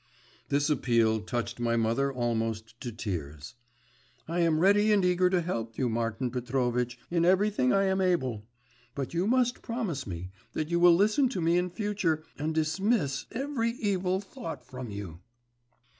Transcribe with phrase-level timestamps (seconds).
[0.49, 3.53] This appeal touched my mother almost to tears.
[4.27, 8.47] 'I am ready and eager to help you, Martin Petrovitch, in everything I am able.
[8.95, 13.27] But you must promise me that you will listen to me in future and dismiss
[13.31, 15.19] every evil thought from you.